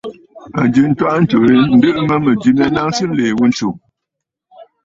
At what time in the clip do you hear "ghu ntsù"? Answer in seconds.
3.37-3.69